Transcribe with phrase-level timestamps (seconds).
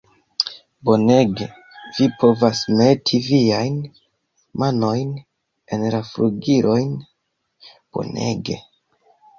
[0.87, 1.47] Bonege,
[1.97, 3.77] vi povas meti viajn
[4.65, 5.15] manojn
[5.77, 7.01] en la flugilojn.
[7.95, 8.63] Bonege!